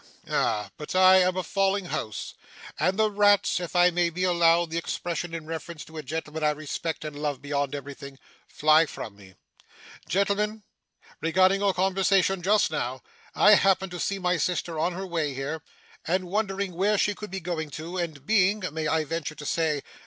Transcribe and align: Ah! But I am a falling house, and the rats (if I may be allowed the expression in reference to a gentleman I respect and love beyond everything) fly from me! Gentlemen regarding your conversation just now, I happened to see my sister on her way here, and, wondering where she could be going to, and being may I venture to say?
Ah! 0.27 0.71
But 0.77 0.95
I 0.95 1.17
am 1.19 1.37
a 1.37 1.43
falling 1.43 1.85
house, 1.85 2.33
and 2.79 2.97
the 2.97 3.11
rats 3.11 3.59
(if 3.59 3.75
I 3.75 3.91
may 3.91 4.09
be 4.09 4.23
allowed 4.23 4.71
the 4.71 4.79
expression 4.79 5.35
in 5.35 5.45
reference 5.45 5.85
to 5.85 5.97
a 5.97 6.01
gentleman 6.01 6.43
I 6.43 6.49
respect 6.49 7.05
and 7.05 7.15
love 7.21 7.39
beyond 7.39 7.75
everything) 7.75 8.17
fly 8.47 8.87
from 8.87 9.15
me! 9.15 9.35
Gentlemen 10.09 10.63
regarding 11.21 11.59
your 11.61 11.75
conversation 11.75 12.41
just 12.41 12.71
now, 12.71 13.03
I 13.35 13.53
happened 13.53 13.91
to 13.91 13.99
see 13.99 14.17
my 14.17 14.37
sister 14.37 14.79
on 14.79 14.93
her 14.93 15.05
way 15.05 15.35
here, 15.35 15.61
and, 16.07 16.23
wondering 16.25 16.73
where 16.73 16.97
she 16.97 17.13
could 17.13 17.29
be 17.29 17.39
going 17.39 17.69
to, 17.69 17.97
and 17.99 18.25
being 18.25 18.63
may 18.71 18.87
I 18.87 19.03
venture 19.03 19.35
to 19.35 19.45
say? 19.45 19.83